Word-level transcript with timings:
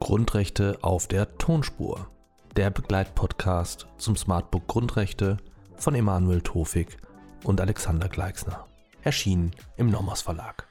Grundrechte 0.00 0.78
auf 0.82 1.06
der 1.06 1.38
Tonspur. 1.38 2.10
Der 2.56 2.70
Begleitpodcast 2.70 3.86
zum 3.98 4.16
Smartbook 4.16 4.66
Grundrechte 4.66 5.36
von 5.76 5.94
Emanuel 5.94 6.40
Tofik 6.40 6.96
und 7.44 7.60
Alexander 7.60 8.08
Gleixner. 8.08 8.66
Erschienen 9.02 9.52
im 9.76 9.88
Nomos 9.88 10.22
Verlag. 10.22 10.66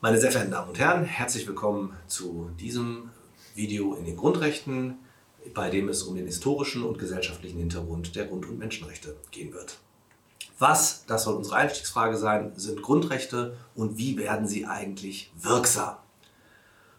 Meine 0.00 0.18
sehr 0.18 0.30
verehrten 0.30 0.52
Damen 0.52 0.70
und 0.70 0.78
Herren, 0.78 1.04
herzlich 1.04 1.46
willkommen 1.46 1.94
zu 2.06 2.52
diesem 2.58 3.10
Video 3.54 3.92
in 3.96 4.06
den 4.06 4.16
Grundrechten, 4.16 4.96
bei 5.54 5.70
dem 5.70 5.88
es 5.88 6.02
um 6.02 6.16
den 6.16 6.26
historischen 6.26 6.84
und 6.84 6.98
gesellschaftlichen 6.98 7.58
Hintergrund 7.58 8.16
der 8.16 8.26
Grund- 8.26 8.46
und 8.46 8.58
Menschenrechte 8.58 9.16
gehen 9.30 9.52
wird. 9.52 9.78
Was, 10.58 11.04
das 11.06 11.24
soll 11.24 11.36
unsere 11.36 11.56
Einstiegsfrage 11.56 12.16
sein, 12.16 12.52
sind 12.56 12.82
Grundrechte 12.82 13.56
und 13.74 13.96
wie 13.96 14.18
werden 14.18 14.48
sie 14.48 14.66
eigentlich 14.66 15.32
wirksam? 15.36 15.96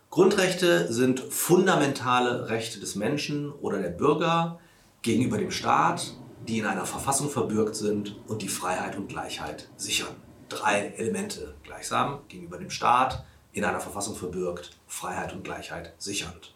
Grundrechte 0.09 0.91
sind 0.91 1.19
fundamentale 1.19 2.49
Rechte 2.49 2.79
des 2.79 2.95
Menschen 2.95 3.51
oder 3.51 3.79
der 3.79 3.89
Bürger 3.89 4.59
gegenüber 5.01 5.37
dem 5.37 5.51
Staat, 5.51 6.13
die 6.47 6.57
in 6.57 6.65
einer 6.65 6.85
Verfassung 6.85 7.29
verbürgt 7.29 7.75
sind 7.75 8.15
und 8.27 8.41
die 8.41 8.47
Freiheit 8.47 8.97
und 8.97 9.07
Gleichheit 9.07 9.69
sichern. 9.75 10.15
Drei 10.47 10.93
Elemente 10.97 11.53
gleichsam 11.63 12.21
gegenüber 12.27 12.57
dem 12.57 12.71
Staat, 12.71 13.23
in 13.51 13.65
einer 13.65 13.79
Verfassung 13.79 14.15
verbürgt, 14.15 14.71
Freiheit 14.87 15.33
und 15.33 15.43
Gleichheit 15.43 15.93
sichernd. 15.97 16.55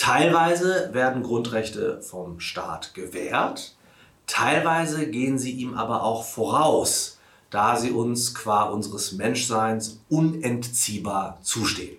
Teilweise 0.00 0.94
werden 0.94 1.22
Grundrechte 1.22 2.00
vom 2.00 2.40
Staat 2.40 2.94
gewährt, 2.94 3.76
teilweise 4.26 5.10
gehen 5.10 5.38
sie 5.38 5.50
ihm 5.50 5.74
aber 5.74 6.04
auch 6.04 6.24
voraus, 6.24 7.18
da 7.50 7.76
sie 7.76 7.90
uns 7.90 8.34
qua 8.34 8.62
unseres 8.62 9.12
Menschseins 9.12 10.00
unentziehbar 10.08 11.38
zustehen. 11.42 11.98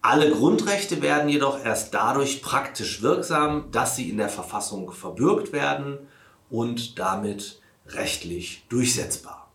Alle 0.00 0.32
Grundrechte 0.32 1.00
werden 1.02 1.28
jedoch 1.28 1.64
erst 1.64 1.94
dadurch 1.94 2.42
praktisch 2.42 3.00
wirksam, 3.00 3.70
dass 3.70 3.94
sie 3.94 4.10
in 4.10 4.16
der 4.16 4.28
Verfassung 4.28 4.90
verbürgt 4.90 5.52
werden 5.52 5.98
und 6.50 6.98
damit 6.98 7.62
rechtlich 7.86 8.66
durchsetzbar. 8.68 9.52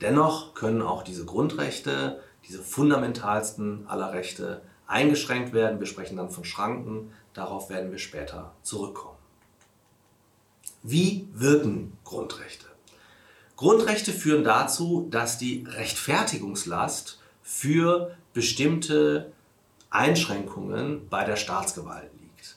Dennoch 0.00 0.54
können 0.54 0.80
auch 0.80 1.02
diese 1.02 1.26
Grundrechte, 1.26 2.22
diese 2.48 2.62
fundamentalsten 2.62 3.86
aller 3.88 4.14
Rechte, 4.14 4.62
eingeschränkt 4.94 5.52
werden. 5.52 5.80
Wir 5.80 5.86
sprechen 5.86 6.16
dann 6.16 6.30
von 6.30 6.44
Schranken, 6.44 7.12
darauf 7.34 7.68
werden 7.68 7.90
wir 7.90 7.98
später 7.98 8.52
zurückkommen. 8.62 9.18
Wie 10.84 11.28
wirken 11.34 11.98
Grundrechte? 12.04 12.66
Grundrechte 13.56 14.12
führen 14.12 14.44
dazu, 14.44 15.08
dass 15.10 15.36
die 15.36 15.64
Rechtfertigungslast 15.66 17.20
für 17.42 18.16
bestimmte 18.32 19.32
Einschränkungen 19.90 21.08
bei 21.08 21.24
der 21.24 21.36
Staatsgewalt 21.36 22.10
liegt. 22.20 22.56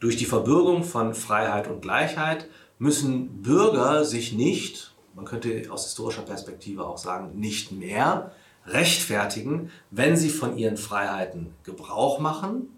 Durch 0.00 0.16
die 0.16 0.26
Verbürgung 0.26 0.84
von 0.84 1.14
Freiheit 1.14 1.68
und 1.68 1.80
Gleichheit 1.80 2.46
müssen 2.78 3.42
Bürger 3.42 4.04
sich 4.04 4.32
nicht, 4.32 4.94
man 5.14 5.24
könnte 5.24 5.66
aus 5.70 5.84
historischer 5.84 6.22
Perspektive 6.22 6.84
auch 6.86 6.98
sagen, 6.98 7.38
nicht 7.38 7.72
mehr 7.72 8.32
rechtfertigen, 8.66 9.70
wenn 9.90 10.16
sie 10.16 10.30
von 10.30 10.56
ihren 10.56 10.76
Freiheiten 10.76 11.54
Gebrauch 11.64 12.18
machen. 12.18 12.68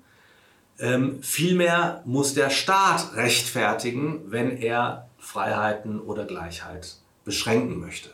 Ähm, 0.79 1.23
vielmehr 1.23 2.03
muss 2.05 2.35
der 2.35 2.51
Staat 2.51 3.15
rechtfertigen, 3.15 4.23
wenn 4.27 4.57
er 4.57 5.09
Freiheiten 5.19 6.01
oder 6.01 6.25
Gleichheit 6.25 6.97
beschränken 7.25 7.79
möchte. 7.79 8.11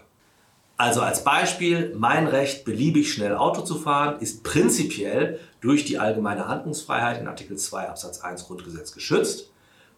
Also 0.77 1.00
als 1.00 1.24
Beispiel, 1.24 1.92
mein 1.98 2.28
Recht, 2.28 2.64
beliebig 2.64 3.12
schnell 3.12 3.34
Auto 3.34 3.62
zu 3.62 3.74
fahren, 3.74 4.20
ist 4.20 4.44
prinzipiell 4.44 5.40
durch 5.61 5.85
die 5.85 5.98
allgemeine 5.98 6.46
Handlungsfreiheit 6.46 7.20
in 7.20 7.27
Artikel 7.27 7.56
2 7.56 7.89
Absatz 7.89 8.20
1 8.20 8.45
Grundgesetz 8.46 8.92
geschützt. 8.92 9.50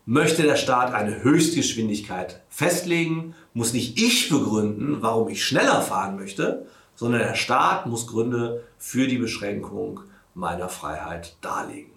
Möchte 0.07 0.43
der 0.43 0.57
Staat 0.57 0.95
eine 0.95 1.23
Höchstgeschwindigkeit 1.23 2.41
festlegen, 2.49 3.35
muss 3.53 3.75
nicht 3.75 4.01
ich 4.01 4.31
begründen, 4.31 5.03
warum 5.03 5.29
ich 5.29 5.45
schneller 5.45 5.83
fahren 5.83 6.17
möchte, 6.17 6.67
sondern 7.01 7.23
der 7.23 7.35
Staat 7.35 7.87
muss 7.87 8.07
Gründe 8.07 8.63
für 8.77 9.09
die 9.09 9.17
Beschränkung 9.17 10.01
meiner 10.35 10.69
Freiheit 10.69 11.35
darlegen. 11.41 11.93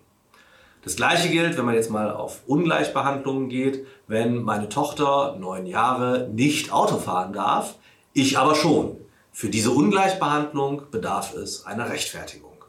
Das 0.82 0.96
gleiche 0.96 1.28
gilt, 1.28 1.58
wenn 1.58 1.66
man 1.66 1.76
jetzt 1.76 1.90
mal 1.90 2.10
auf 2.10 2.44
Ungleichbehandlungen 2.48 3.50
geht, 3.50 3.86
wenn 4.08 4.44
meine 4.44 4.70
Tochter 4.70 5.36
neun 5.38 5.66
Jahre 5.66 6.30
nicht 6.32 6.72
Auto 6.72 7.00
fahren 7.00 7.34
darf, 7.34 7.76
ich 8.14 8.38
aber 8.38 8.56
schon. 8.56 8.96
Für 9.34 9.50
diese 9.50 9.72
Ungleichbehandlung 9.72 10.84
bedarf 10.90 11.34
es 11.34 11.66
einer 11.66 11.90
Rechtfertigung. 11.90 12.64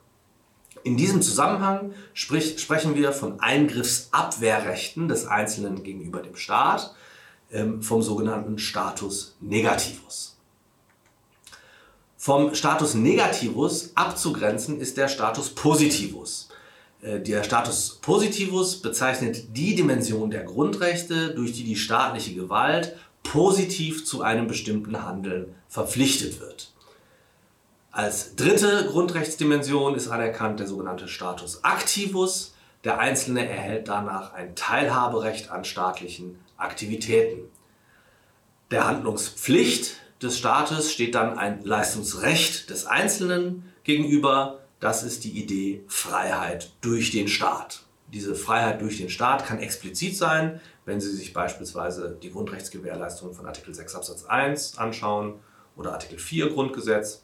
In 0.82 0.96
diesem 0.96 1.22
Zusammenhang 1.22 1.92
sprich, 2.14 2.58
sprechen 2.60 2.96
wir 2.96 3.12
von 3.12 3.38
Eingriffsabwehrrechten 3.38 5.06
des 5.06 5.28
Einzelnen 5.28 5.84
gegenüber 5.84 6.20
dem 6.20 6.34
Staat, 6.34 6.96
ähm, 7.52 7.80
vom 7.80 8.02
sogenannten 8.02 8.58
Status 8.58 9.36
Negativus. 9.40 10.33
Vom 12.24 12.54
Status 12.54 12.94
Negativus 12.94 13.90
abzugrenzen 13.96 14.80
ist 14.80 14.96
der 14.96 15.08
Status 15.08 15.50
Positivus. 15.50 16.48
Äh, 17.02 17.20
der 17.20 17.44
Status 17.44 17.98
Positivus 18.00 18.80
bezeichnet 18.80 19.54
die 19.54 19.74
Dimension 19.74 20.30
der 20.30 20.44
Grundrechte, 20.44 21.34
durch 21.34 21.52
die 21.52 21.64
die 21.64 21.76
staatliche 21.76 22.32
Gewalt 22.32 22.96
positiv 23.22 24.06
zu 24.06 24.22
einem 24.22 24.46
bestimmten 24.46 25.04
Handeln 25.04 25.54
verpflichtet 25.68 26.40
wird. 26.40 26.72
Als 27.90 28.34
dritte 28.36 28.86
Grundrechtsdimension 28.90 29.94
ist 29.94 30.08
anerkannt 30.08 30.60
der 30.60 30.66
sogenannte 30.66 31.08
Status 31.08 31.62
activus. 31.62 32.54
Der 32.84 33.00
Einzelne 33.00 33.46
erhält 33.46 33.88
danach 33.88 34.32
ein 34.32 34.56
Teilhaberecht 34.56 35.50
an 35.50 35.66
staatlichen 35.66 36.38
Aktivitäten. 36.56 37.50
Der 38.70 38.86
Handlungspflicht 38.86 39.98
des 40.24 40.38
Staates 40.38 40.90
steht 40.90 41.14
dann 41.14 41.38
ein 41.38 41.62
Leistungsrecht 41.64 42.70
des 42.70 42.86
Einzelnen 42.86 43.70
gegenüber. 43.84 44.60
Das 44.80 45.02
ist 45.02 45.24
die 45.24 45.38
Idee 45.38 45.84
Freiheit 45.86 46.72
durch 46.80 47.10
den 47.10 47.28
Staat. 47.28 47.82
Diese 48.12 48.34
Freiheit 48.34 48.80
durch 48.80 48.98
den 48.98 49.10
Staat 49.10 49.44
kann 49.46 49.58
explizit 49.58 50.16
sein, 50.16 50.60
wenn 50.84 51.00
Sie 51.00 51.10
sich 51.10 51.32
beispielsweise 51.32 52.16
die 52.22 52.30
Grundrechtsgewährleistung 52.30 53.34
von 53.34 53.46
Artikel 53.46 53.74
6 53.74 53.94
Absatz 53.94 54.24
1 54.24 54.78
anschauen 54.78 55.34
oder 55.76 55.92
Artikel 55.92 56.18
4 56.18 56.50
Grundgesetz. 56.50 57.22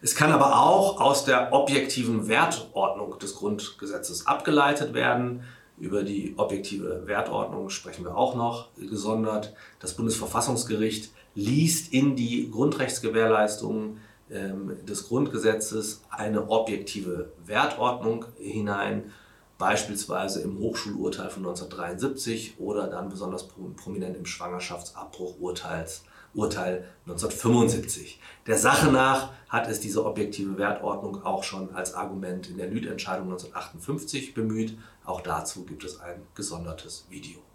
Es 0.00 0.14
kann 0.14 0.30
aber 0.30 0.60
auch 0.60 1.00
aus 1.00 1.24
der 1.24 1.52
objektiven 1.52 2.28
Wertordnung 2.28 3.18
des 3.18 3.34
Grundgesetzes 3.34 4.26
abgeleitet 4.26 4.94
werden. 4.94 5.42
Über 5.78 6.04
die 6.04 6.34
objektive 6.36 7.06
Wertordnung 7.06 7.70
sprechen 7.70 8.04
wir 8.04 8.16
auch 8.16 8.34
noch 8.36 8.68
gesondert. 8.76 9.54
Das 9.80 9.94
Bundesverfassungsgericht 9.94 11.10
liest 11.38 11.92
in 11.92 12.16
die 12.16 12.50
Grundrechtsgewährleistungen 12.50 14.00
ähm, 14.28 14.76
des 14.84 15.06
Grundgesetzes 15.06 16.02
eine 16.10 16.50
objektive 16.50 17.32
Wertordnung 17.46 18.24
hinein 18.38 19.12
beispielsweise 19.56 20.40
im 20.42 20.58
Hochschulurteil 20.58 21.30
von 21.30 21.46
1973 21.46 22.58
oder 22.58 22.88
dann 22.88 23.08
besonders 23.08 23.46
prominent 23.76 24.16
im 24.16 24.26
Schwangerschaftsabbruchurteil 24.26 25.86
Urteil 26.34 26.84
1975. 27.06 28.20
Der 28.46 28.58
Sache 28.58 28.92
nach 28.92 29.30
hat 29.48 29.68
es 29.68 29.80
diese 29.80 30.04
objektive 30.04 30.58
Wertordnung 30.58 31.24
auch 31.24 31.42
schon 31.42 31.74
als 31.74 31.94
Argument 31.94 32.50
in 32.50 32.58
der 32.58 32.68
Lüth-Entscheidung 32.68 33.28
1958 33.28 34.34
bemüht. 34.34 34.78
Auch 35.04 35.22
dazu 35.22 35.64
gibt 35.64 35.84
es 35.84 36.00
ein 36.00 36.20
gesondertes 36.34 37.06
Video. 37.08 37.47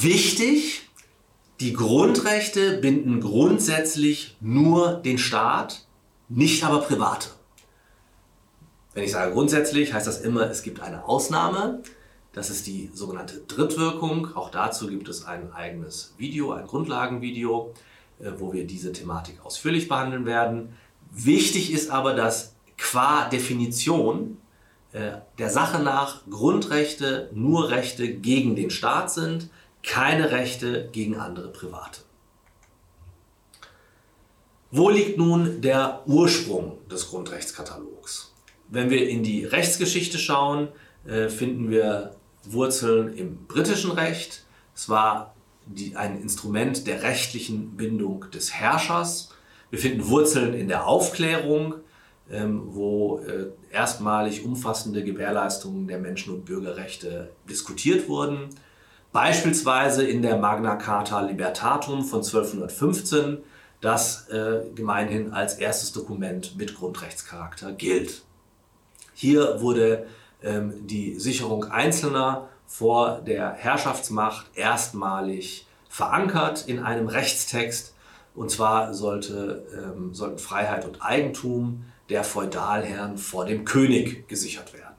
Wichtig, 0.00 0.88
die 1.60 1.74
Grundrechte 1.74 2.78
binden 2.78 3.20
grundsätzlich 3.20 4.36
nur 4.40 4.94
den 4.94 5.18
Staat, 5.18 5.86
nicht 6.30 6.64
aber 6.64 6.80
Private. 6.80 7.28
Wenn 8.94 9.04
ich 9.04 9.12
sage 9.12 9.32
grundsätzlich, 9.32 9.92
heißt 9.92 10.06
das 10.06 10.22
immer, 10.22 10.48
es 10.50 10.62
gibt 10.62 10.80
eine 10.80 11.04
Ausnahme. 11.04 11.82
Das 12.32 12.48
ist 12.48 12.66
die 12.66 12.90
sogenannte 12.94 13.42
Drittwirkung. 13.46 14.34
Auch 14.34 14.50
dazu 14.50 14.86
gibt 14.86 15.08
es 15.08 15.26
ein 15.26 15.52
eigenes 15.52 16.14
Video, 16.16 16.52
ein 16.52 16.66
Grundlagenvideo, 16.66 17.74
äh, 18.18 18.32
wo 18.38 18.54
wir 18.54 18.66
diese 18.66 18.92
Thematik 18.92 19.44
ausführlich 19.44 19.88
behandeln 19.88 20.24
werden. 20.24 20.74
Wichtig 21.10 21.70
ist 21.70 21.90
aber, 21.90 22.14
dass 22.14 22.54
qua 22.78 23.28
Definition 23.28 24.38
äh, 24.92 25.12
der 25.38 25.50
Sache 25.50 25.82
nach 25.82 26.22
Grundrechte 26.30 27.28
nur 27.34 27.68
Rechte 27.68 28.08
gegen 28.14 28.56
den 28.56 28.70
Staat 28.70 29.10
sind, 29.10 29.50
keine 29.82 30.30
Rechte 30.30 30.88
gegen 30.92 31.16
andere 31.16 31.48
Private. 31.48 32.00
Wo 34.70 34.88
liegt 34.88 35.18
nun 35.18 35.60
der 35.60 36.02
Ursprung 36.06 36.78
des 36.88 37.08
Grundrechtskatalogs? 37.08 38.32
Wenn 38.68 38.88
wir 38.88 39.06
in 39.06 39.22
die 39.22 39.44
Rechtsgeschichte 39.44 40.18
schauen, 40.18 40.68
äh, 41.06 41.28
finden 41.28 41.70
wir 41.70 42.14
Wurzeln 42.44 43.12
im 43.14 43.46
britischen 43.46 43.90
Recht. 43.90 44.44
Es 44.74 44.88
war 44.88 45.34
die, 45.66 45.96
ein 45.96 46.20
Instrument 46.20 46.86
der 46.86 47.02
rechtlichen 47.02 47.76
Bindung 47.76 48.30
des 48.30 48.52
Herrschers. 48.52 49.30
Wir 49.70 49.78
finden 49.78 50.08
Wurzeln 50.08 50.54
in 50.54 50.68
der 50.68 50.86
Aufklärung, 50.86 51.74
ähm, 52.30 52.62
wo 52.66 53.18
äh, 53.18 53.48
erstmalig 53.70 54.44
umfassende 54.44 55.04
Gewährleistungen 55.04 55.86
der 55.86 55.98
Menschen- 55.98 56.32
und 56.32 56.44
Bürgerrechte 56.44 57.30
diskutiert 57.48 58.08
wurden. 58.08 58.48
Beispielsweise 59.12 60.04
in 60.04 60.22
der 60.22 60.38
Magna 60.38 60.76
Carta 60.76 61.20
Libertatum 61.20 62.02
von 62.02 62.20
1215, 62.20 63.38
das 63.82 64.28
äh, 64.28 64.62
gemeinhin 64.74 65.34
als 65.34 65.54
erstes 65.54 65.92
Dokument 65.92 66.56
mit 66.56 66.74
Grundrechtscharakter 66.74 67.72
gilt. 67.72 68.22
Hier 69.12 69.60
wurde 69.60 70.06
ähm, 70.42 70.86
die 70.86 71.18
Sicherung 71.18 71.64
Einzelner 71.64 72.48
vor 72.66 73.20
der 73.20 73.52
Herrschaftsmacht 73.52 74.46
erstmalig 74.54 75.66
verankert 75.90 76.66
in 76.66 76.78
einem 76.78 77.06
Rechtstext. 77.06 77.94
Und 78.34 78.50
zwar 78.50 78.94
sollte, 78.94 79.66
ähm, 79.76 80.14
sollten 80.14 80.38
Freiheit 80.38 80.86
und 80.86 81.02
Eigentum 81.02 81.84
der 82.08 82.24
Feudalherren 82.24 83.18
vor 83.18 83.44
dem 83.44 83.66
König 83.66 84.26
gesichert 84.26 84.72
werden. 84.72 84.91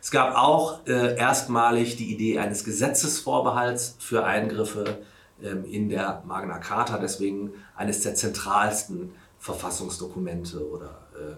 Es 0.00 0.10
gab 0.10 0.34
auch 0.34 0.86
äh, 0.86 1.16
erstmalig 1.16 1.96
die 1.96 2.10
Idee 2.12 2.38
eines 2.38 2.64
Gesetzesvorbehalts 2.64 3.96
für 3.98 4.24
Eingriffe 4.24 4.98
ähm, 5.42 5.64
in 5.64 5.90
der 5.90 6.22
Magna 6.26 6.58
Carta, 6.58 6.98
deswegen 6.98 7.52
eines 7.76 8.00
der 8.00 8.14
zentralsten 8.14 9.12
Verfassungsdokumente 9.38 10.66
oder 10.68 11.06
äh, 11.14 11.36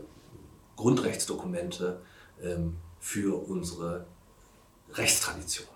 Grundrechtsdokumente 0.76 2.00
ähm, 2.42 2.76
für 3.00 3.48
unsere 3.48 4.06
Rechtstradition. 4.94 5.66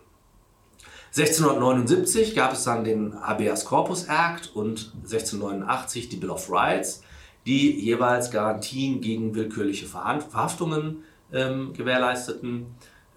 1679 1.08 2.34
gab 2.34 2.52
es 2.52 2.64
dann 2.64 2.84
den 2.84 3.20
Habeas 3.20 3.64
Corpus 3.64 4.04
Act 4.04 4.54
und 4.54 4.92
1689 5.02 6.08
die 6.08 6.16
Bill 6.16 6.30
of 6.30 6.50
Rights, 6.50 7.02
die 7.46 7.80
jeweils 7.80 8.30
Garantien 8.30 9.00
gegen 9.00 9.34
willkürliche 9.34 9.86
Verhaftungen 9.86 11.04
ähm, 11.32 11.72
gewährleisteten 11.72 12.66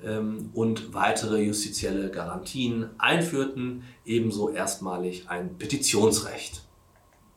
ähm, 0.04 0.50
und 0.54 0.94
weitere 0.94 1.42
justizielle 1.42 2.10
Garantien 2.10 2.90
einführten, 2.98 3.84
ebenso 4.06 4.50
erstmalig 4.50 5.30
ein 5.30 5.58
Petitionsrecht. 5.58 6.64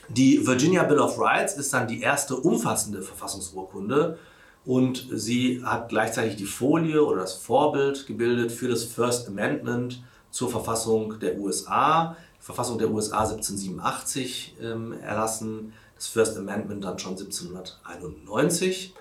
Die 0.08 0.46
Virginia 0.46 0.82
Bill 0.82 0.98
of 0.98 1.18
Rights 1.18 1.56
ist 1.56 1.72
dann 1.72 1.88
die 1.88 2.00
erste 2.00 2.36
umfassende 2.36 3.02
Verfassungsurkunde 3.02 4.18
und 4.64 5.08
sie 5.12 5.62
hat 5.64 5.88
gleichzeitig 5.88 6.36
die 6.36 6.44
Folie 6.44 7.04
oder 7.04 7.22
das 7.22 7.34
Vorbild 7.34 8.06
gebildet 8.06 8.52
für 8.52 8.68
das 8.68 8.84
First 8.84 9.28
Amendment 9.28 10.02
zur 10.30 10.50
Verfassung 10.50 11.18
der 11.18 11.38
USA. 11.38 12.16
Die 12.40 12.44
Verfassung 12.44 12.78
der 12.78 12.90
USA 12.90 13.20
1787 13.20 14.56
ähm, 14.60 14.92
erlassen, 14.92 15.72
das 15.94 16.08
First 16.08 16.36
Amendment 16.36 16.84
dann 16.84 16.98
schon 16.98 17.12
1791. 17.12 18.94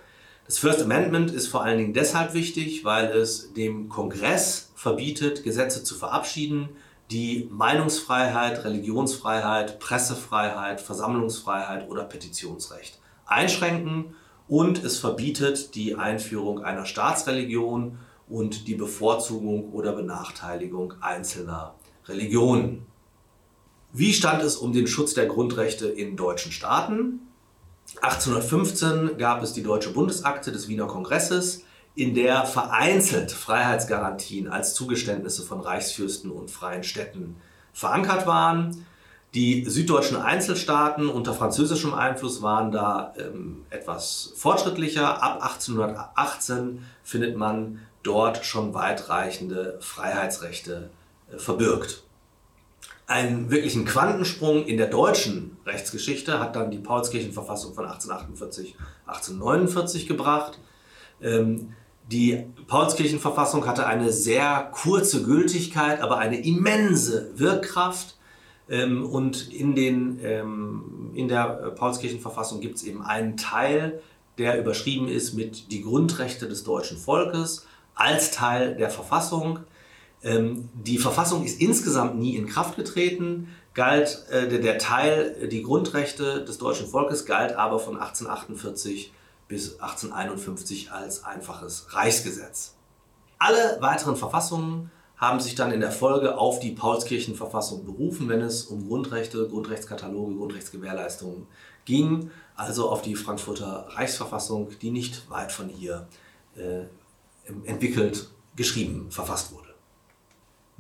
Das 0.52 0.60
First 0.60 0.82
Amendment 0.82 1.32
ist 1.32 1.48
vor 1.48 1.64
allen 1.64 1.78
Dingen 1.78 1.94
deshalb 1.94 2.34
wichtig, 2.34 2.84
weil 2.84 3.06
es 3.06 3.54
dem 3.54 3.88
Kongress 3.88 4.74
verbietet, 4.76 5.46
Gesetze 5.46 5.82
zu 5.82 5.96
verabschieden, 5.96 6.68
die 7.10 7.48
Meinungsfreiheit, 7.50 8.66
Religionsfreiheit, 8.66 9.80
Pressefreiheit, 9.80 10.82
Versammlungsfreiheit 10.82 11.90
oder 11.90 12.04
Petitionsrecht 12.04 13.00
einschränken 13.26 14.14
und 14.50 14.84
es 14.84 15.00
verbietet 15.00 15.74
die 15.76 15.96
Einführung 15.96 16.66
einer 16.66 16.86
Staatsreligion 16.86 17.98
und 18.28 18.68
die 18.68 18.76
Bevorzugung 18.76 19.72
oder 19.72 19.94
Benachteiligung 19.94 20.96
einzelner 21.00 21.76
Religionen. 22.08 22.86
Wie 23.94 24.12
stand 24.12 24.44
es 24.44 24.58
um 24.58 24.74
den 24.74 24.88
Schutz 24.88 25.14
der 25.14 25.28
Grundrechte 25.28 25.88
in 25.88 26.18
deutschen 26.18 26.52
Staaten? 26.52 27.22
1815 28.00 29.18
gab 29.18 29.44
es 29.44 29.54
die 29.54 29.64
Deutsche 29.64 29.92
Bundesakte 29.92 30.52
des 30.52 30.68
Wiener 30.68 30.88
Kongresses, 30.88 31.64
in 31.96 32.16
der 32.16 32.46
vereinzelt 32.46 33.32
Freiheitsgarantien 33.32 34.48
als 34.48 34.74
Zugeständnisse 34.74 35.44
von 35.44 35.60
Reichsfürsten 35.60 36.32
und 36.32 36.50
freien 36.50 36.84
Städten 36.84 37.36
verankert 37.74 38.26
waren. 38.28 38.86
Die 39.34 39.66
süddeutschen 39.66 40.18
Einzelstaaten 40.18 41.10
unter 41.10 41.34
französischem 41.34 41.94
Einfluss 41.94 42.42
waren 42.42 42.72
da 42.72 43.14
ähm, 43.18 43.66
etwas 43.70 44.34
fortschrittlicher. 44.36 45.24
Ab 45.24 45.42
1818 45.42 46.86
findet 47.04 47.38
man 47.38 47.80
dort 48.04 48.46
schon 48.46 48.74
weitreichende 48.74 49.78
Freiheitsrechte 49.80 50.90
äh, 51.32 51.38
verbürgt. 51.38 52.04
Einen 53.12 53.52
wirklichen 53.52 53.84
Quantensprung 53.84 54.66
in 54.66 54.78
der 54.78 54.88
deutschen 54.88 55.58
Rechtsgeschichte 55.66 56.40
hat 56.40 56.56
dann 56.56 56.72
die 56.72 56.78
Paulskirchenverfassung 56.78 57.74
von 57.74 57.84
1848, 57.84 58.74
1849 59.06 60.08
gebracht. 60.08 60.60
Ähm, 61.22 61.74
die 62.10 62.46
Paulskirchenverfassung 62.68 63.68
hatte 63.68 63.86
eine 63.86 64.14
sehr 64.14 64.72
kurze 64.72 65.24
Gültigkeit, 65.24 66.00
aber 66.00 66.20
eine 66.20 66.40
immense 66.40 67.38
Wirkkraft. 67.38 68.16
Ähm, 68.70 69.06
und 69.06 69.52
in, 69.52 69.76
den, 69.76 70.22
ähm, 70.24 71.12
in 71.14 71.28
der 71.28 71.74
Paulskirchenverfassung 71.76 72.62
gibt 72.62 72.78
es 72.78 72.84
eben 72.84 73.02
einen 73.02 73.36
Teil, 73.36 74.02
der 74.38 74.58
überschrieben 74.58 75.10
ist 75.10 75.34
mit 75.34 75.70
die 75.74 75.82
Grundrechte 75.82 76.48
des 76.48 76.64
deutschen 76.64 76.98
Volkes 76.98 77.68
als 77.94 78.32
Teil 78.32 78.78
der 78.78 78.90
Verfassung. 78.90 79.60
Ähm, 80.24 80.70
die 80.74 80.98
Verfassung 80.98 81.44
ist 81.44 81.60
insgesamt 81.60 82.20
nie 82.20 82.36
in 82.36 82.48
Kraft 82.48 82.76
getreten, 82.76 83.50
galt 83.74 84.26
äh, 84.30 84.48
der, 84.48 84.60
der 84.60 84.78
Teil, 84.78 85.48
die 85.48 85.64
Grundrechte 85.64 86.46
des 86.46 86.58
deutschen 86.58 86.88
Volkes 86.88 87.26
galt 87.26 87.54
aber 87.56 87.80
von 87.80 87.96
1848 87.96 89.14
bis 89.48 89.80
1851 89.80 90.92
als 90.92 91.24
einfaches 91.24 91.88
Reichsgesetz. 91.90 92.76
Alle 93.40 93.78
weiteren 93.82 94.16
Verfassungen 94.16 94.92
haben 95.18 95.40
sich 95.40 95.56
dann 95.56 95.72
in 95.72 95.82
der 95.82 95.92
Folge 95.92 96.38
auf 96.38 96.60
die 96.60 96.72
Paulskirchenverfassung 96.72 97.86
berufen, 97.86 98.30
wenn 98.30 98.42
es 98.42 98.66
um 98.66 98.88
Grundrechte, 98.88 99.48
Grundrechtskataloge, 99.48 100.36
Grundrechtsgewährleistungen 100.36 101.48
ging, 101.86 102.32
also 102.56 102.90
auf 102.90 103.02
die 103.02 103.16
Frankfurter 103.16 103.88
Reichsverfassung, 103.90 104.70
die 104.82 104.92
nicht 104.92 105.30
weit 105.30 105.52
von 105.52 105.70
hier 105.70 106.08
äh, 106.56 106.86
entwickelt, 107.66 108.30
geschrieben, 108.56 109.12
verfasst 109.12 109.52
wurde. 109.52 109.71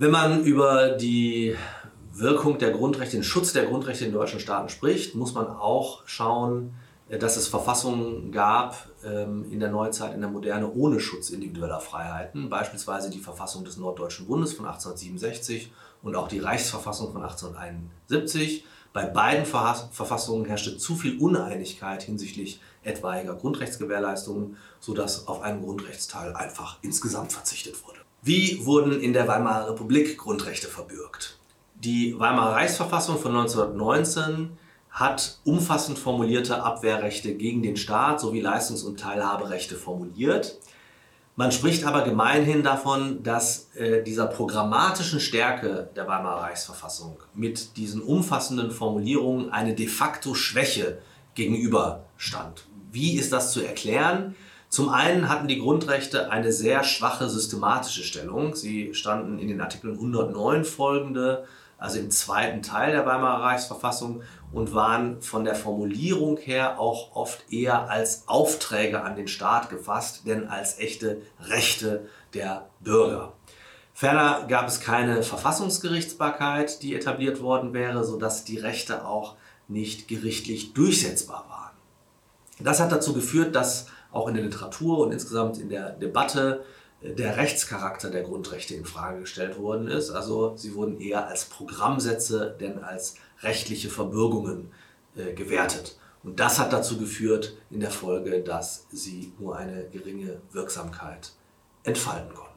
Wenn 0.01 0.09
man 0.09 0.43
über 0.45 0.89
die 0.89 1.55
Wirkung 2.11 2.57
der 2.57 2.71
Grundrechte, 2.71 3.17
den 3.17 3.23
Schutz 3.23 3.53
der 3.53 3.65
Grundrechte 3.65 4.03
in 4.03 4.11
deutschen 4.11 4.39
Staaten 4.39 4.67
spricht, 4.67 5.13
muss 5.13 5.35
man 5.35 5.45
auch 5.45 6.01
schauen, 6.07 6.73
äh, 7.07 7.19
dass 7.19 7.37
es 7.37 7.47
Verfassungen 7.47 8.31
gab 8.31 8.89
ähm, 9.05 9.45
in 9.51 9.59
der 9.59 9.69
Neuzeit, 9.69 10.15
in 10.15 10.21
der 10.21 10.29
Moderne 10.31 10.71
ohne 10.71 10.99
Schutz 10.99 11.29
individueller 11.29 11.79
Freiheiten, 11.79 12.49
beispielsweise 12.49 13.11
die 13.11 13.19
Verfassung 13.19 13.63
des 13.63 13.77
Norddeutschen 13.77 14.25
Bundes 14.25 14.53
von 14.53 14.65
1867 14.65 15.71
und 16.01 16.15
auch 16.15 16.27
die 16.27 16.39
Reichsverfassung 16.39 17.11
von 17.11 17.21
1871. 17.21 18.65
Bei 18.93 19.05
beiden 19.05 19.45
Verfassungen 19.45 20.45
herrschte 20.45 20.79
zu 20.79 20.95
viel 20.95 21.19
Uneinigkeit 21.19 22.01
hinsichtlich 22.01 22.59
etwaiger 22.81 23.35
Grundrechtsgewährleistungen, 23.35 24.57
sodass 24.79 25.27
auf 25.27 25.43
einen 25.43 25.61
Grundrechtsteil 25.61 26.33
einfach 26.33 26.79
insgesamt 26.81 27.31
verzichtet 27.31 27.75
wurde. 27.85 28.01
Wie 28.23 28.63
wurden 28.65 29.01
in 29.01 29.13
der 29.13 29.27
Weimarer 29.27 29.71
Republik 29.71 30.19
Grundrechte 30.19 30.67
verbürgt? 30.67 31.39
Die 31.73 32.19
Weimarer 32.19 32.55
Reichsverfassung 32.55 33.17
von 33.17 33.35
1919 33.35 34.51
hat 34.91 35.39
umfassend 35.43 35.97
formulierte 35.97 36.61
Abwehrrechte 36.61 37.33
gegen 37.33 37.63
den 37.63 37.77
Staat 37.77 38.19
sowie 38.19 38.41
Leistungs- 38.41 38.83
und 38.83 38.99
Teilhaberechte 38.99 39.75
formuliert. 39.75 40.59
Man 41.35 41.51
spricht 41.51 41.83
aber 41.83 42.03
gemeinhin 42.03 42.61
davon, 42.61 43.23
dass 43.23 43.73
äh, 43.73 44.03
dieser 44.03 44.27
programmatischen 44.27 45.19
Stärke 45.19 45.89
der 45.95 46.07
Weimarer 46.07 46.43
Reichsverfassung 46.43 47.17
mit 47.33 47.75
diesen 47.75 48.03
umfassenden 48.03 48.69
Formulierungen 48.69 49.49
eine 49.49 49.73
de 49.73 49.87
facto 49.87 50.35
Schwäche 50.35 50.99
gegenüberstand. 51.33 52.67
Wie 52.91 53.17
ist 53.17 53.31
das 53.33 53.51
zu 53.51 53.61
erklären? 53.65 54.35
Zum 54.71 54.89
einen 54.89 55.29
hatten 55.29 55.47
die 55.47 55.59
Grundrechte 55.59 56.31
eine 56.31 56.51
sehr 56.51 56.83
schwache 56.83 57.29
systematische 57.29 58.03
Stellung. 58.03 58.55
Sie 58.55 58.95
standen 58.95 59.37
in 59.37 59.47
den 59.47 59.61
Artikeln 59.61 59.93
109 59.93 60.65
folgende 60.65 61.45
also 61.81 61.97
im 61.97 62.11
zweiten 62.11 62.61
Teil 62.61 62.91
der 62.91 63.07
Weimarer 63.07 63.43
Reichsverfassung 63.43 64.21
und 64.53 64.75
waren 64.75 65.19
von 65.23 65.43
der 65.43 65.55
Formulierung 65.55 66.37
her 66.37 66.79
auch 66.79 67.15
oft 67.15 67.51
eher 67.51 67.89
als 67.89 68.27
Aufträge 68.27 69.01
an 69.01 69.15
den 69.15 69.27
Staat 69.27 69.71
gefasst, 69.71 70.27
denn 70.27 70.47
als 70.47 70.77
echte 70.77 71.23
Rechte 71.39 72.07
der 72.35 72.67
Bürger. 72.81 73.33
Ferner 73.95 74.45
gab 74.47 74.67
es 74.67 74.79
keine 74.79 75.23
Verfassungsgerichtsbarkeit, 75.23 76.83
die 76.83 76.93
etabliert 76.93 77.41
worden 77.41 77.73
wäre, 77.73 78.03
sodass 78.03 78.45
die 78.45 78.59
Rechte 78.59 79.03
auch 79.03 79.35
nicht 79.67 80.07
gerichtlich 80.07 80.73
durchsetzbar 80.73 81.45
waren. 81.49 81.71
Das 82.59 82.79
hat 82.79 82.91
dazu 82.91 83.13
geführt, 83.13 83.55
dass 83.55 83.87
auch 84.11 84.27
in 84.27 84.33
der 84.33 84.43
Literatur 84.43 84.99
und 84.99 85.11
insgesamt 85.11 85.57
in 85.57 85.69
der 85.69 85.91
Debatte 85.91 86.63
der 87.01 87.37
Rechtscharakter 87.37 88.11
der 88.11 88.23
Grundrechte 88.23 88.75
in 88.75 88.85
Frage 88.85 89.21
gestellt 89.21 89.57
worden 89.57 89.87
ist. 89.87 90.11
Also 90.11 90.55
sie 90.55 90.75
wurden 90.75 90.99
eher 90.99 91.27
als 91.27 91.45
Programmsätze 91.45 92.55
denn 92.59 92.83
als 92.83 93.15
rechtliche 93.41 93.89
Verbürgungen 93.89 94.71
äh, 95.15 95.33
gewertet. 95.33 95.97
Und 96.23 96.39
das 96.39 96.59
hat 96.59 96.71
dazu 96.71 96.99
geführt 96.99 97.57
in 97.71 97.79
der 97.79 97.89
Folge, 97.89 98.41
dass 98.41 98.85
sie 98.91 99.33
nur 99.39 99.57
eine 99.57 99.87
geringe 99.89 100.39
Wirksamkeit 100.51 101.31
entfalten 101.83 102.35
konnten. 102.35 102.51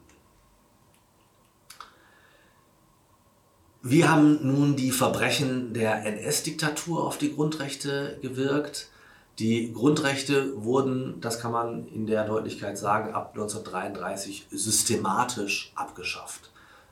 Wie 3.81 4.05
haben 4.05 4.39
nun 4.41 4.75
die 4.75 4.91
Verbrechen 4.91 5.73
der 5.73 6.05
NS-Diktatur 6.05 7.03
auf 7.03 7.17
die 7.17 7.33
Grundrechte 7.33 8.19
gewirkt? 8.21 8.89
Die 9.39 9.73
Grundrechte 9.73 10.63
wurden, 10.63 11.19
das 11.19 11.39
kann 11.39 11.51
man 11.51 11.87
in 11.87 12.07
der 12.07 12.25
Deutlichkeit 12.25 12.77
sagen, 12.77 13.13
ab 13.13 13.31
1933 13.33 14.47
systematisch 14.49 15.73
abgeschafft. 15.75 16.51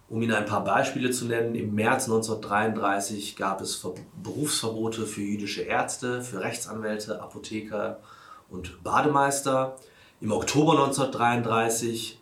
Um 0.10 0.22
Ihnen 0.22 0.34
ein 0.34 0.46
paar 0.46 0.64
Beispiele 0.66 1.12
zu 1.12 1.26
nennen, 1.26 1.56
im 1.56 1.74
März 1.74 2.06
1933 2.06 3.38
gab 3.38 3.62
es 3.62 3.82
Berufsverbote 4.22 5.06
für 5.06 5.22
jüdische 5.22 5.62
Ärzte, 5.62 6.22
für 6.22 6.42
Rechtsanwälte, 6.42 7.22
Apotheker 7.22 8.00
und 8.50 8.84
Bademeister. 8.84 9.78
Im 10.20 10.34
Oktober 10.34 10.74
1933 10.74 12.20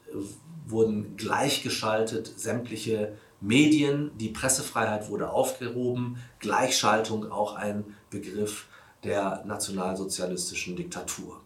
wurden 0.67 1.17
gleichgeschaltet 1.17 2.31
sämtliche 2.39 3.17
Medien, 3.41 4.11
die 4.19 4.29
Pressefreiheit 4.29 5.09
wurde 5.09 5.31
aufgehoben, 5.31 6.17
Gleichschaltung 6.39 7.31
auch 7.31 7.55
ein 7.55 7.97
Begriff, 8.11 8.67
der 9.03 9.43
nationalsozialistischen 9.45 10.75
Diktatur. 10.75 11.41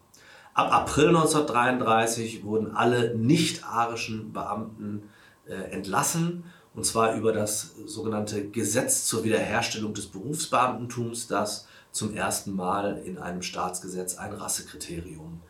Ab 0.54 0.72
April 0.72 1.10
1933 1.10 2.44
wurden 2.44 2.76
alle 2.76 3.16
nicht-arischen 3.16 4.32
Beamten 4.32 5.10
äh, 5.48 5.54
entlassen, 5.72 6.46
und 6.74 6.86
zwar 6.86 7.16
über 7.16 7.32
das 7.32 7.74
sogenannte 7.86 8.50
Gesetz 8.50 9.06
zur 9.06 9.24
Wiederherstellung 9.24 9.94
des 9.94 10.08
Berufsbeamtentums, 10.08 11.28
das 11.28 11.68
zum 11.92 12.14
ersten 12.14 12.54
Mal 12.54 12.98
in 13.06 13.18
einem 13.18 13.42
Staatsgesetz 13.42 14.18
ein 14.18 14.34
Rassekriterium 14.34 15.42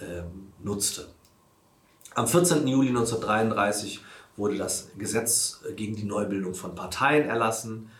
ähm, 0.00 0.52
nutzte. 0.62 1.08
Am 2.14 2.28
14. 2.28 2.66
Juli 2.68 2.88
1933 2.88 4.00
wurde 4.36 4.56
das 4.56 4.90
Gesetz 4.98 5.60
gegen 5.74 5.96
die 5.96 6.04
Neubildung 6.04 6.54
von 6.54 6.74
Parteien 6.74 7.28
erlassen. 7.28 7.90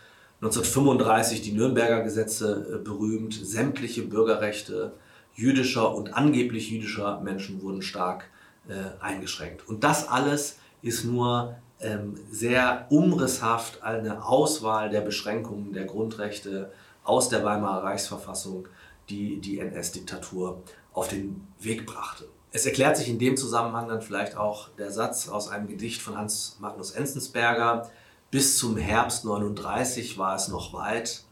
1935 0.41 1.43
die 1.43 1.53
Nürnberger 1.53 2.03
Gesetze 2.03 2.75
äh, 2.75 2.85
berühmt, 2.85 3.35
sämtliche 3.35 4.03
Bürgerrechte 4.03 4.93
jüdischer 5.35 5.95
und 5.95 6.15
angeblich 6.15 6.71
jüdischer 6.71 7.21
Menschen 7.21 7.63
wurden 7.63 7.83
stark 7.83 8.31
äh, 8.69 9.03
eingeschränkt. 9.03 9.69
Und 9.69 9.85
das 9.85 10.09
alles 10.09 10.59
ist 10.83 11.05
nur 11.05 11.57
ähm, 11.81 12.15
sehr 12.31 12.87
umrisshaft 12.91 13.83
eine 13.83 14.25
Auswahl 14.25 14.91
der 14.91 15.01
Beschränkungen 15.01 15.73
der 15.73 15.85
Grundrechte 15.85 16.73
aus 17.03 17.29
der 17.29 17.45
Weimarer 17.45 17.85
Reichsverfassung, 17.85 18.69
die 19.09 19.41
die 19.41 19.59
NS-Diktatur 19.59 20.63
auf 20.93 21.09
den 21.09 21.47
Weg 21.61 21.87
brachte. 21.87 22.27
Es 22.53 22.65
erklärt 22.65 22.97
sich 22.97 23.09
in 23.09 23.19
dem 23.19 23.37
Zusammenhang 23.37 23.89
dann 23.89 24.01
vielleicht 24.01 24.37
auch 24.37 24.69
der 24.79 24.91
Satz 24.93 25.29
aus 25.29 25.49
einem 25.49 25.67
Gedicht 25.67 26.01
von 26.01 26.17
Hans 26.17 26.57
Magnus 26.61 26.93
Enzensberger, 26.93 27.91
bis 28.35 28.59
zum 28.59 28.77
Herbst 28.77 29.25
39 29.25 30.19
war 30.19 30.35
es 30.35 30.49
noch 30.49 30.73
weit, 30.73 31.23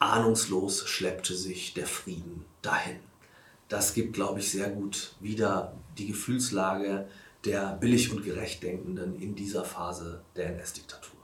ahnungslos 0.00 0.88
schleppte 0.88 1.36
sich 1.36 1.72
der 1.72 1.86
Frieden 1.86 2.44
dahin. 2.62 2.98
Das 3.68 3.94
gibt, 3.94 4.14
glaube 4.14 4.40
ich, 4.40 4.50
sehr 4.50 4.68
gut 4.68 5.14
wieder 5.20 5.76
die 5.98 6.08
Gefühlslage 6.08 7.06
der 7.44 7.74
billig 7.74 8.10
und 8.10 8.24
gerecht 8.24 8.64
Denkenden 8.64 9.14
in 9.22 9.36
dieser 9.36 9.64
Phase 9.64 10.24
der 10.34 10.46
NS-Diktatur. 10.46 11.20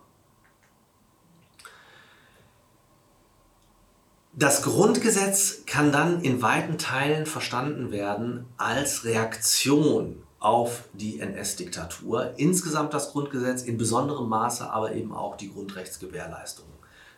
Das 4.35 4.63
Grundgesetz 4.63 5.67
kann 5.67 5.91
dann 5.91 6.21
in 6.21 6.43
weiten 6.43 6.79
Teilen 6.79 7.27
verstanden 7.27 7.91
werden 7.91 8.47
als 8.57 9.05
Reaktion 9.05 10.24
auf 10.45 10.85
die 10.93 11.21
NS-Diktatur. 11.21 12.35
Insgesamt 12.37 12.93
das 12.93 13.13
Grundgesetz, 13.13 13.63
in 13.63 13.79
besonderem 13.79 14.29
Maße 14.29 14.71
aber 14.71 14.95
eben 14.95 15.15
auch 15.15 15.37
die 15.37 15.51
Grundrechtsgewährleistung. 15.51 16.67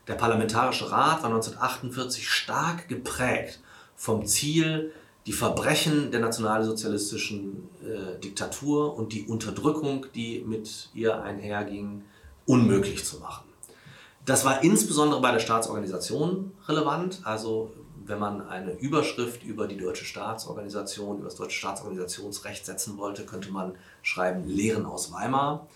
Der 0.07 0.15
Parlamentarische 0.15 0.93
Rat 0.93 1.23
war 1.23 1.31
1948 1.31 2.29
stark 2.29 2.89
geprägt 2.89 3.61
vom 3.97 4.25
Ziel, 4.27 4.93
die 5.27 5.33
Verbrechen 5.33 6.13
der 6.13 6.21
nationalsozialistischen 6.21 7.69
äh, 7.83 8.21
Diktatur 8.21 8.97
und 8.97 9.13
die 9.13 9.25
Unterdrückung, 9.25 10.07
die 10.15 10.45
mit 10.47 10.91
ihr 10.95 11.21
einherging, 11.21 12.05
unmöglich 12.47 13.05
zu 13.05 13.19
machen. 13.19 13.45
Das 14.25 14.45
war 14.45 14.63
insbesondere 14.63 15.21
bei 15.21 15.33
der 15.33 15.41
Staatsorganisation 15.41 16.53
relevant. 16.69 17.23
Also 17.25 17.73
wenn 18.09 18.19
man 18.19 18.49
eine 18.49 18.73
Überschrift 18.73 19.43
über 19.43 19.67
die 19.67 19.77
deutsche 19.77 20.05
Staatsorganisation, 20.05 21.17
über 21.19 21.27
das 21.27 21.37
deutsche 21.37 21.59
Staatsorganisationsrecht 21.59 22.65
setzen 22.65 22.99
wollte, 22.99 23.25
könnte 23.25 23.51
man 23.51 23.75
schreiben 24.03 24.47
Lehren 24.49 24.87
aus 24.87 25.13
Weimar. 25.13 25.67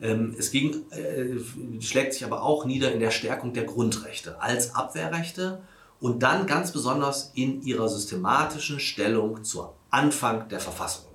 Ähm, 0.00 0.34
es 0.38 0.50
ging, 0.50 0.90
äh, 0.90 1.80
schlägt 1.80 2.14
sich 2.14 2.24
aber 2.24 2.42
auch 2.42 2.64
nieder 2.64 2.92
in 2.92 3.00
der 3.00 3.10
Stärkung 3.10 3.52
der 3.52 3.64
Grundrechte 3.64 4.40
als 4.40 4.74
Abwehrrechte 4.74 5.62
und 6.00 6.22
dann 6.22 6.46
ganz 6.46 6.72
besonders 6.72 7.30
in 7.34 7.62
ihrer 7.62 7.88
systematischen 7.88 8.80
Stellung 8.80 9.44
zur 9.44 9.74
Anfang 9.90 10.48
der 10.48 10.60
Verfassung. 10.60 11.06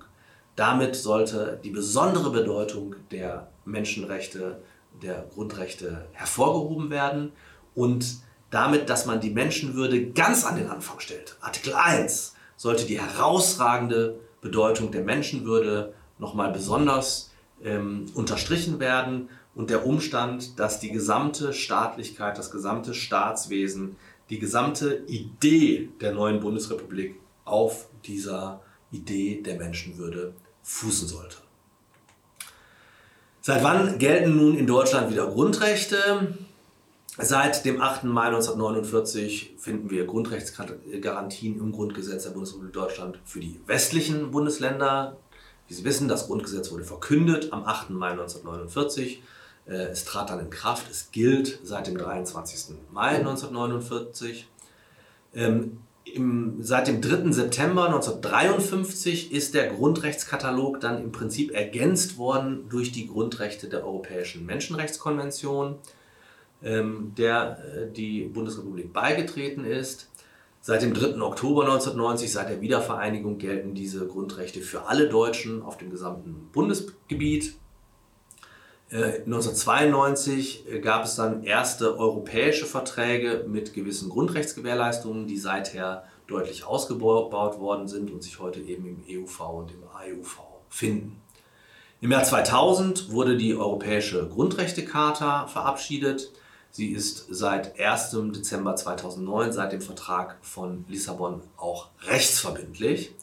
Damit 0.56 0.96
sollte 0.96 1.60
die 1.62 1.70
besondere 1.70 2.30
Bedeutung 2.30 2.96
der 3.10 3.48
Menschenrechte, 3.64 4.60
der 5.02 5.26
Grundrechte 5.34 6.06
hervorgehoben 6.12 6.90
werden 6.90 7.32
und 7.74 8.22
damit, 8.50 8.88
dass 8.88 9.06
man 9.06 9.20
die 9.20 9.30
Menschenwürde 9.30 10.10
ganz 10.10 10.44
an 10.44 10.56
den 10.56 10.70
Anfang 10.70 11.00
stellt. 11.00 11.36
Artikel 11.40 11.74
1 11.74 12.34
sollte 12.56 12.86
die 12.86 13.00
herausragende 13.00 14.18
Bedeutung 14.40 14.90
der 14.90 15.02
Menschenwürde 15.02 15.94
nochmal 16.18 16.52
besonders 16.52 17.30
ähm, 17.62 18.06
unterstrichen 18.14 18.80
werden 18.80 19.28
und 19.54 19.70
der 19.70 19.86
Umstand, 19.86 20.58
dass 20.58 20.80
die 20.80 20.90
gesamte 20.90 21.52
Staatlichkeit, 21.52 22.38
das 22.38 22.50
gesamte 22.50 22.94
Staatswesen, 22.94 23.96
die 24.30 24.38
gesamte 24.38 25.02
Idee 25.06 25.88
der 26.00 26.12
neuen 26.12 26.40
Bundesrepublik 26.40 27.16
auf 27.44 27.86
dieser 28.04 28.60
Idee 28.92 29.42
der 29.42 29.56
Menschenwürde 29.56 30.34
fußen 30.62 31.08
sollte. 31.08 31.38
Seit 33.40 33.62
wann 33.62 33.98
gelten 33.98 34.36
nun 34.36 34.56
in 34.56 34.66
Deutschland 34.66 35.10
wieder 35.10 35.26
Grundrechte? 35.26 36.36
Seit 37.16 37.64
dem 37.64 37.80
8. 37.80 38.04
Mai 38.04 38.26
1949 38.26 39.54
finden 39.58 39.90
wir 39.90 40.06
Grundrechtsgarantien 40.06 41.58
im 41.58 41.72
Grundgesetz 41.72 42.24
der 42.24 42.30
Bundesrepublik 42.30 42.72
Deutschland 42.72 43.18
für 43.24 43.40
die 43.40 43.60
westlichen 43.66 44.30
Bundesländer. 44.30 45.16
Wie 45.66 45.74
Sie 45.74 45.84
wissen, 45.84 46.08
das 46.08 46.26
Grundgesetz 46.26 46.70
wurde 46.70 46.84
verkündet 46.84 47.52
am 47.52 47.64
8. 47.64 47.90
Mai 47.90 48.10
1949. 48.10 49.22
Äh, 49.66 49.72
es 49.72 50.04
trat 50.04 50.30
dann 50.30 50.40
in 50.40 50.50
Kraft. 50.50 50.90
Es 50.90 51.10
gilt 51.10 51.58
seit 51.64 51.86
dem 51.88 51.98
23. 51.98 52.76
Mai 52.92 53.16
1949. 53.16 54.48
Ähm, 55.34 55.78
seit 56.60 56.88
dem 56.88 57.02
3. 57.02 57.32
September 57.32 57.86
1953 57.86 59.32
ist 59.32 59.54
der 59.54 59.68
Grundrechtskatalog 59.68 60.80
dann 60.80 61.02
im 61.02 61.12
Prinzip 61.12 61.50
ergänzt 61.52 62.16
worden 62.16 62.68
durch 62.68 62.92
die 62.92 63.08
Grundrechte 63.08 63.68
der 63.68 63.84
Europäischen 63.84 64.46
Menschenrechtskonvention 64.46 65.76
der 66.62 67.58
äh, 67.58 67.92
die 67.92 68.24
Bundesrepublik 68.24 68.92
beigetreten 68.92 69.64
ist. 69.64 70.10
Seit 70.60 70.82
dem 70.82 70.92
3. 70.92 71.20
Oktober 71.22 71.62
1990, 71.62 72.32
seit 72.32 72.50
der 72.50 72.60
Wiedervereinigung, 72.60 73.38
gelten 73.38 73.74
diese 73.74 74.06
Grundrechte 74.06 74.60
für 74.60 74.86
alle 74.86 75.08
Deutschen 75.08 75.62
auf 75.62 75.78
dem 75.78 75.90
gesamten 75.90 76.50
Bundesgebiet. 76.52 77.54
Äh, 78.90 79.20
1992 79.24 80.64
äh, 80.68 80.80
gab 80.80 81.04
es 81.04 81.14
dann 81.14 81.42
erste 81.42 81.98
europäische 81.98 82.66
Verträge 82.66 83.44
mit 83.46 83.74
gewissen 83.74 84.08
Grundrechtsgewährleistungen, 84.08 85.26
die 85.26 85.38
seither 85.38 86.04
deutlich 86.26 86.64
ausgebaut 86.64 87.32
worden 87.58 87.88
sind 87.88 88.10
und 88.10 88.22
sich 88.22 88.38
heute 88.38 88.60
eben 88.60 88.86
im 88.86 89.04
EUV 89.08 89.40
und 89.50 89.70
im 89.70 89.82
AEUV 89.84 90.40
finden. 90.68 91.20
Im 92.00 92.12
Jahr 92.12 92.22
2000 92.22 93.10
wurde 93.10 93.36
die 93.36 93.56
Europäische 93.56 94.28
Grundrechtecharta 94.28 95.46
verabschiedet. 95.48 96.30
Sie 96.70 96.90
ist 96.90 97.26
seit 97.30 97.78
1. 97.80 98.16
Dezember 98.34 98.76
2009, 98.76 99.52
seit 99.52 99.72
dem 99.72 99.80
Vertrag 99.80 100.36
von 100.42 100.84
Lissabon, 100.88 101.42
auch 101.56 101.88
rechtsverbindlich. 102.06 103.14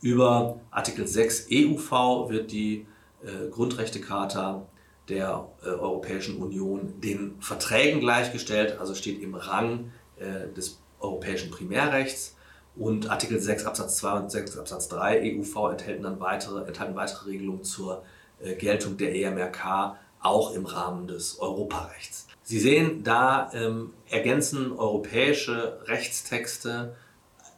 Über 0.00 0.60
Artikel 0.70 1.06
6 1.06 1.48
EUV 1.50 2.28
wird 2.28 2.52
die 2.52 2.86
äh, 3.24 3.48
Grundrechtecharta 3.50 4.66
der 5.08 5.48
äh, 5.62 5.68
Europäischen 5.68 6.36
Union 6.36 7.00
den 7.00 7.40
Verträgen 7.40 8.00
gleichgestellt, 8.00 8.78
also 8.78 8.94
steht 8.94 9.22
im 9.22 9.34
Rang 9.34 9.90
äh, 10.18 10.52
des 10.54 10.80
europäischen 11.00 11.50
Primärrechts. 11.50 12.36
Und 12.76 13.10
Artikel 13.10 13.40
6 13.40 13.64
Absatz 13.64 13.96
2 13.96 14.12
und 14.12 14.30
6 14.30 14.58
Absatz 14.58 14.88
3 14.88 15.34
EUV 15.34 15.70
enthalten 15.72 16.02
dann 16.04 16.20
weitere, 16.20 16.64
enthalten 16.64 16.94
weitere 16.94 17.30
Regelungen 17.30 17.64
zur 17.64 18.04
äh, 18.40 18.54
Geltung 18.54 18.96
der 18.96 19.14
EMRK 19.16 19.96
auch 20.20 20.54
im 20.54 20.64
Rahmen 20.64 21.08
des 21.08 21.40
Europarechts. 21.40 22.27
Sie 22.48 22.60
sehen, 22.60 23.02
da 23.04 23.50
ähm, 23.52 23.90
ergänzen 24.08 24.72
europäische 24.72 25.80
Rechtstexte 25.84 26.96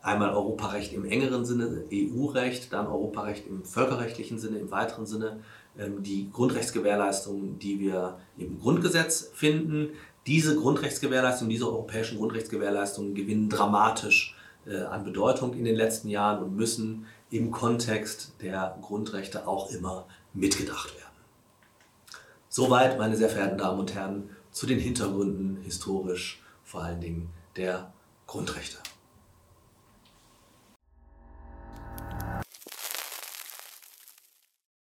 einmal 0.03 0.31
Europarecht 0.31 0.93
im 0.93 1.05
engeren 1.05 1.45
Sinne, 1.45 1.85
EU-Recht, 1.93 2.73
dann 2.73 2.89
Europarecht 2.89 3.47
im 3.47 3.65
völkerrechtlichen 3.65 4.41
Sinne, 4.41 4.59
im 4.59 4.73
weiteren 4.73 5.07
Sinne, 5.07 5.45
ähm, 5.79 6.03
die 6.03 6.29
Grundrechtsgewährleistungen, 6.33 7.61
die 7.61 7.79
wir 7.79 8.19
im 8.37 8.59
Grundgesetz 8.59 9.31
finden. 9.33 9.91
Diese 10.27 10.57
Grundrechtsgewährleistungen, 10.57 11.51
diese 11.51 11.69
europäischen 11.69 12.19
Grundrechtsgewährleistungen 12.19 13.15
gewinnen 13.15 13.49
dramatisch 13.49 14.35
äh, 14.67 14.77
an 14.77 15.05
Bedeutung 15.05 15.55
in 15.55 15.67
den 15.67 15.77
letzten 15.77 16.09
Jahren 16.09 16.43
und 16.43 16.57
müssen 16.57 17.07
im 17.31 17.53
Kontext 17.53 18.33
der 18.43 18.77
Grundrechte 18.83 19.47
auch 19.47 19.71
immer 19.71 20.09
mitgedacht 20.35 20.93
werden. 20.97 21.07
Soweit, 22.49 22.99
meine 22.99 23.17
sehr 23.17 23.29
verehrten 23.29 23.59
Damen 23.59 23.79
und 23.79 23.95
Herren, 23.95 24.31
zu 24.53 24.67
den 24.67 24.79
Hintergründen 24.79 25.63
historisch 25.63 26.43
vor 26.65 26.83
allen 26.83 27.01
Dingen 27.01 27.31
der 27.57 27.93
Grundrechte. 28.27 28.79